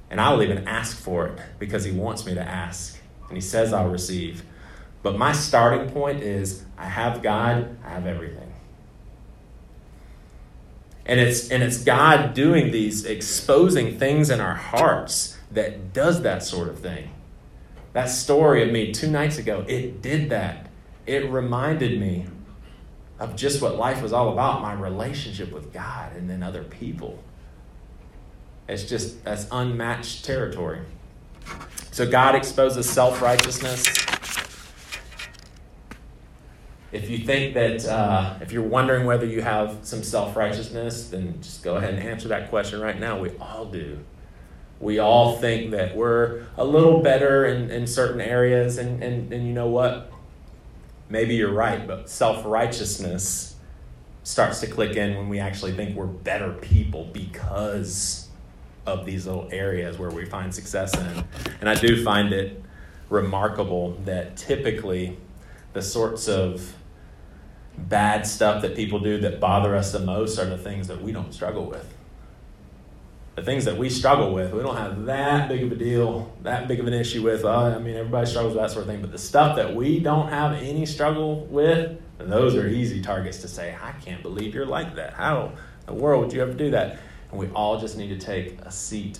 [0.10, 3.00] And I will even ask for it because He wants me to ask.
[3.30, 4.44] And He says I'll receive.
[5.02, 8.54] But my starting point is I have God, I have everything.
[11.06, 16.44] And it's, and it's God doing these, exposing things in our hearts that does that
[16.44, 17.12] sort of thing.
[17.94, 20.64] That story of me two nights ago, it did that.
[21.06, 22.26] It reminded me
[23.20, 27.24] of just what life was all about my relationship with God and then other people.
[28.68, 30.82] It's just, that's unmatched territory.
[31.91, 33.86] So God exposes self righteousness
[36.95, 41.41] if you think that, uh, if you're wondering whether you have some self righteousness, then
[41.41, 43.20] just go ahead and answer that question right now.
[43.20, 43.99] We all do.
[44.80, 49.45] We all think that we're a little better in, in certain areas, and, and, and
[49.45, 50.12] you know what?
[51.10, 53.56] Maybe you're right, but self righteousness
[54.24, 58.28] starts to click in when we actually think we're better people because
[58.86, 61.24] of these little areas where we find success in.
[61.60, 62.64] And I do find it
[63.10, 65.18] remarkable that typically
[65.74, 66.76] the sorts of
[67.78, 71.12] bad stuff that people do that bother us the most are the things that we
[71.12, 71.93] don't struggle with.
[73.36, 76.70] The things that we struggle with, we don't have that big of a deal, that
[76.70, 77.44] big of an issue with.
[77.44, 79.02] Uh, I mean, everybody struggles with that sort of thing.
[79.02, 83.50] But the stuff that we don't have any struggle with, those are easy targets to
[83.50, 85.14] say, I can't believe you're like that.
[85.14, 87.00] How in the world would you ever do that?
[87.32, 89.20] And we all just need to take a seat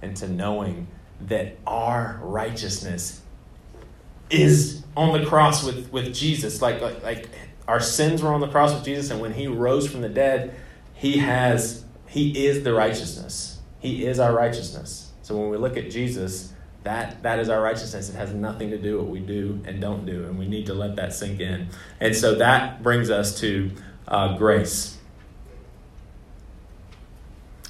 [0.00, 0.86] into knowing
[1.22, 3.22] that our righteousness
[4.30, 6.62] is on the cross with, with Jesus.
[6.62, 7.28] Like, like, like
[7.66, 10.54] our sins were on the cross with Jesus, and when he rose from the dead,
[10.94, 13.55] he has he is the righteousness.
[13.86, 15.12] He is our righteousness.
[15.22, 16.52] So when we look at Jesus,
[16.84, 18.08] that that is our righteousness.
[18.08, 20.66] It has nothing to do with what we do and don't do, and we need
[20.66, 21.68] to let that sink in.
[22.00, 23.70] And so that brings us to
[24.08, 24.98] uh, grace.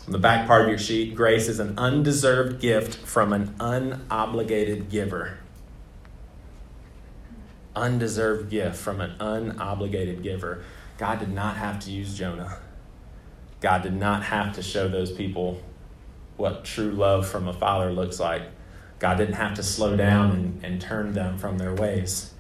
[0.07, 4.89] On the back part of your sheet, grace is an undeserved gift from an unobligated
[4.89, 5.39] giver
[7.77, 10.65] undeserved gift from an unobligated giver.
[10.99, 12.59] God did not have to use Jonah.
[13.61, 15.61] God did not have to show those people
[16.37, 18.43] what true love from a father looks like.
[18.99, 22.33] God didn't have to slow down and, and turn them from their ways.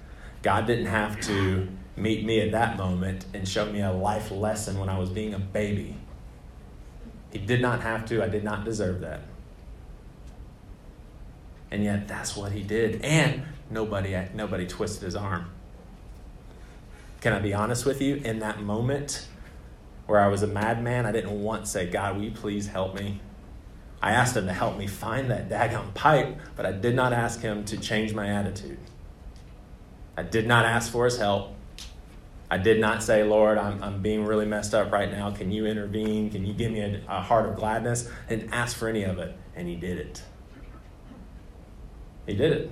[0.43, 4.79] God didn't have to meet me at that moment and show me a life lesson
[4.79, 5.97] when I was being a baby.
[7.31, 8.23] He did not have to.
[8.23, 9.21] I did not deserve that.
[11.71, 13.03] And yet, that's what he did.
[13.03, 15.51] And nobody, nobody twisted his arm.
[17.21, 18.17] Can I be honest with you?
[18.17, 19.27] In that moment
[20.07, 23.21] where I was a madman, I didn't once say, God, will you please help me?
[24.03, 27.41] I asked him to help me find that daggone pipe, but I did not ask
[27.41, 28.79] him to change my attitude.
[30.17, 31.55] I did not ask for his help.
[32.51, 35.31] I did not say, Lord, I'm, I'm being really messed up right now.
[35.31, 36.31] Can you intervene?
[36.31, 38.09] Can you give me a, a heart of gladness?
[38.27, 40.23] I didn't ask for any of it, and he did it.
[42.27, 42.71] He did it.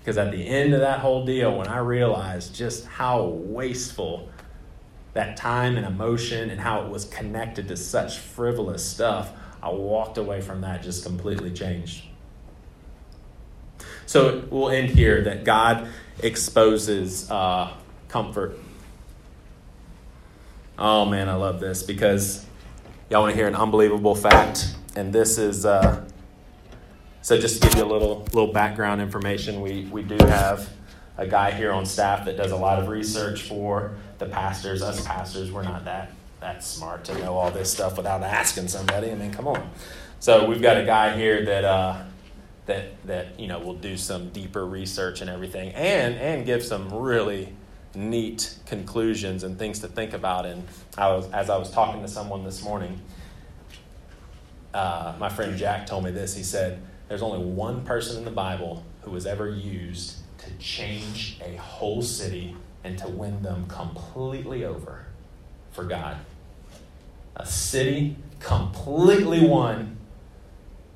[0.00, 4.28] Because at the end of that whole deal, when I realized just how wasteful
[5.14, 9.32] that time and emotion and how it was connected to such frivolous stuff,
[9.66, 12.04] I walked away from that just completely changed.
[14.06, 15.88] So we'll end here that God
[16.20, 17.72] exposes uh,
[18.06, 18.56] comfort.
[20.78, 22.46] Oh man, I love this because
[23.10, 26.08] y'all want to hear an unbelievable fact, and this is uh,
[27.22, 30.70] so just to give you a little little background information, we, we do have
[31.16, 34.80] a guy here on staff that does a lot of research for the pastors.
[34.80, 39.10] Us pastors, we're not that that smart to know all this stuff without asking somebody.
[39.10, 39.70] I mean, come on.
[40.20, 42.02] So we've got a guy here that uh,
[42.66, 46.92] that that you know will do some deeper research and everything, and and give some
[46.92, 47.54] really
[47.94, 50.46] neat conclusions and things to think about.
[50.46, 50.66] And
[50.98, 53.00] I was as I was talking to someone this morning,
[54.74, 56.36] uh, my friend Jack told me this.
[56.36, 61.38] He said there's only one person in the Bible who was ever used to change
[61.44, 65.05] a whole city and to win them completely over
[65.76, 66.16] for God.
[67.36, 69.98] A city completely won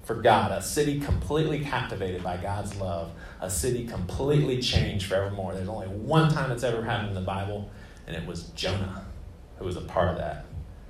[0.03, 5.55] for God, a city completely captivated by God's love, a city completely changed forevermore.
[5.55, 7.71] There's only one time it's ever happened in the Bible,
[8.09, 9.05] and it was Jonah
[9.61, 10.47] who was a part of that.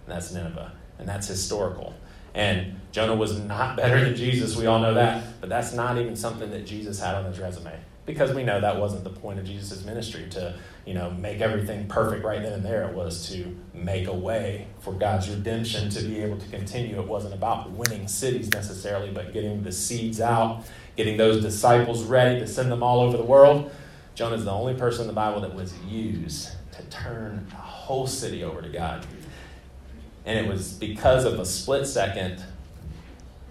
[0.07, 0.73] And that's Nineveh.
[0.99, 1.93] And that's historical.
[2.35, 5.41] And Jonah was not better than Jesus, we all know that.
[5.41, 7.79] But that's not even something that Jesus had on his resume.
[8.07, 10.55] Because we know that wasn't the point of Jesus' ministry to,
[10.87, 12.89] you know, make everything perfect right then and there.
[12.89, 16.99] It was to make a way for God's redemption to be able to continue.
[16.99, 20.65] It wasn't about winning cities necessarily, but getting the seeds out,
[20.97, 23.71] getting those disciples ready to send them all over the world.
[24.15, 28.07] Jonah is the only person in the Bible that was used to turn a whole
[28.07, 29.07] city over to God.
[30.25, 32.43] And it was because of a split second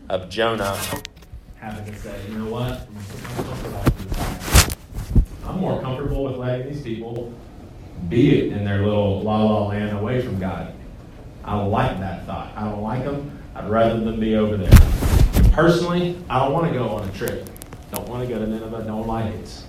[0.10, 0.78] of Jonah
[1.56, 2.88] having to say, you know what?
[5.50, 7.34] I'm more comfortable with letting these people
[8.08, 10.72] be it in their little la la land away from God.
[11.44, 12.56] I don't like that thought.
[12.56, 13.40] I don't like them.
[13.56, 15.52] I'd rather them be over there.
[15.52, 17.50] Personally, I don't want to go on a trip.
[17.92, 18.84] Don't want to go to Nineveh.
[18.84, 19.64] Don't like it.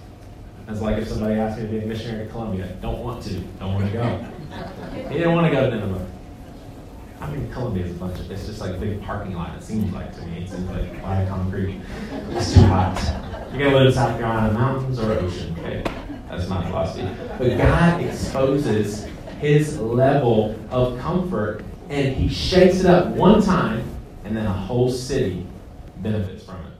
[0.68, 2.76] It's like if somebody asked me to be a missionary to Columbia.
[2.82, 3.40] Don't want to.
[3.58, 4.26] Don't want to go.
[5.08, 6.06] He didn't want to go to Nineveh.
[7.22, 9.62] I mean, Columbia is a bunch of, it's just like a big parking lot, it
[9.62, 10.42] seems like to me.
[10.42, 11.80] It seems like a lot of concrete.
[12.30, 13.29] It's too hot.
[13.50, 15.82] You're going to live in South Carolina, mountains or ocean, okay?
[16.28, 17.08] That's my philosophy.
[17.36, 19.08] But God exposes
[19.40, 23.84] his level of comfort and he shakes it up one time,
[24.24, 25.44] and then a whole city
[25.96, 26.72] benefits from it.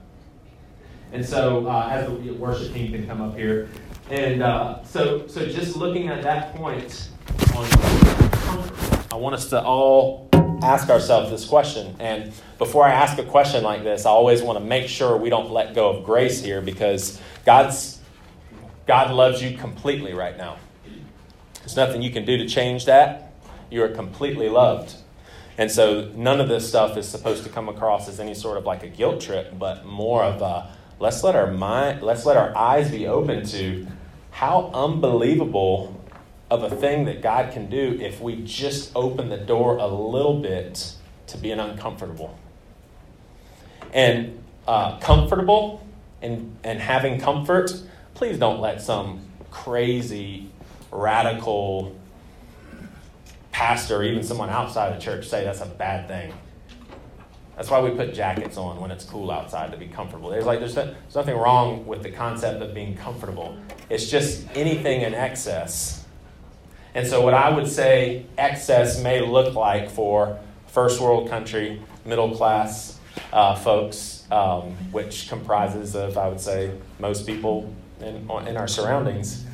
[1.11, 3.69] And so, uh, as the worship team can come up here,
[4.09, 7.09] and uh, so, so just looking at that point
[7.53, 10.30] on comfort, I want us to all
[10.61, 11.95] ask ourselves this question.
[11.99, 15.29] And before I ask a question like this, I always want to make sure we
[15.29, 17.99] don't let go of grace here because God's
[18.87, 20.57] God loves you completely right now.
[21.59, 23.33] There's nothing you can do to change that.
[23.69, 24.95] You are completely loved.
[25.57, 28.65] And so none of this stuff is supposed to come across as any sort of
[28.65, 32.55] like a guilt trip, but more of a let's let our mind let's let our
[32.55, 33.87] eyes be open to
[34.29, 36.00] how unbelievable
[36.51, 40.41] of a thing that God can do if we just open the door a little
[40.41, 40.95] bit
[41.27, 42.37] to being uncomfortable.
[43.93, 45.87] And uh, comfortable
[46.21, 47.71] and, and having comfort,
[48.15, 50.49] please don't let some crazy,
[50.91, 51.95] radical
[53.53, 56.33] pastor or even someone outside the church say that's a bad thing.
[57.55, 60.29] That's why we put jackets on when it's cool outside to be comfortable.
[60.29, 63.57] There's like there's, there's nothing wrong with the concept of being comfortable.
[63.89, 66.00] It's just anything in excess
[66.93, 72.35] and so, what I would say excess may look like for first world country, middle
[72.35, 72.99] class
[73.31, 79.45] uh, folks, um, which comprises of, I would say, most people in, in our surroundings.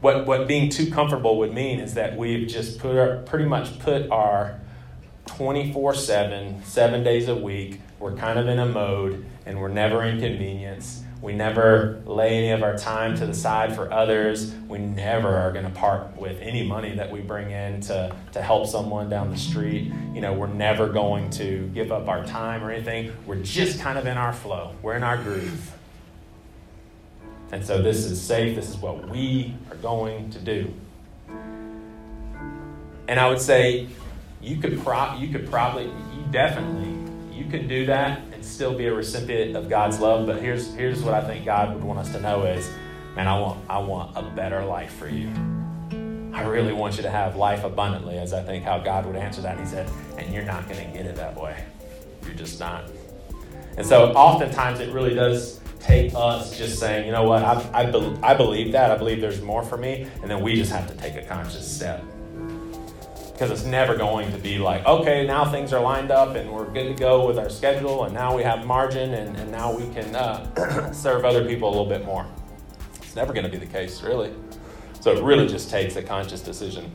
[0.00, 3.78] What, what being too comfortable would mean is that we've just put our, pretty much
[3.80, 4.58] put our
[5.26, 10.02] 24 7, seven days a week, we're kind of in a mode and we're never
[10.02, 14.54] inconvenienced we never lay any of our time to the side for others.
[14.68, 18.42] We never are going to part with any money that we bring in to, to
[18.42, 19.92] help someone down the street.
[20.14, 23.12] You know, we're never going to give up our time or anything.
[23.26, 25.72] We're just kind of in our flow, we're in our groove.
[27.52, 28.54] And so this is safe.
[28.54, 30.72] This is what we are going to do.
[33.08, 33.88] And I would say
[34.40, 36.96] you could pro- you could probably you definitely
[37.36, 38.22] you could do that
[38.60, 40.26] still be a recipient of God's love.
[40.26, 42.70] But here's here's what I think God would want us to know is,
[43.16, 45.30] man, I want I want a better life for you.
[46.34, 49.40] I really want you to have life abundantly, as I think how God would answer
[49.40, 49.58] that.
[49.58, 51.64] He said, and you're not going to get it that way.
[52.26, 52.84] You're just not.
[53.78, 57.90] And so oftentimes it really does take us just saying, you know what, I, I,
[57.90, 58.90] be, I believe that.
[58.90, 60.06] I believe there's more for me.
[60.20, 62.04] And then we just have to take a conscious step
[63.40, 66.70] because it's never going to be like, okay, now things are lined up and we're
[66.70, 69.88] good to go with our schedule, and now we have margin, and, and now we
[69.94, 72.26] can uh, serve other people a little bit more.
[72.96, 74.34] It's never going to be the case, really.
[75.00, 76.92] So it really just takes a conscious decision.